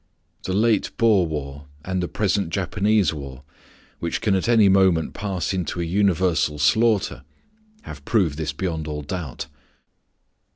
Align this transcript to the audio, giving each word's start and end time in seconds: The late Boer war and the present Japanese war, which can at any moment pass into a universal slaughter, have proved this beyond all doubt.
The 0.45 0.53
late 0.53 0.89
Boer 0.97 1.27
war 1.27 1.67
and 1.85 2.01
the 2.01 2.07
present 2.07 2.49
Japanese 2.49 3.13
war, 3.13 3.43
which 3.99 4.19
can 4.19 4.33
at 4.33 4.49
any 4.49 4.67
moment 4.67 5.13
pass 5.13 5.53
into 5.53 5.79
a 5.79 5.83
universal 5.83 6.57
slaughter, 6.57 7.23
have 7.83 8.03
proved 8.03 8.35
this 8.35 8.51
beyond 8.51 8.87
all 8.87 9.03
doubt. 9.03 9.45